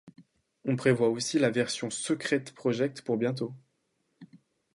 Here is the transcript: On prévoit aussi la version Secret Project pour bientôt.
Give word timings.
On 0.65 0.75
prévoit 0.75 1.09
aussi 1.11 1.37
la 1.37 1.51
version 1.51 1.91
Secret 1.91 2.43
Project 2.55 3.03
pour 3.03 3.17
bientôt. 3.17 3.53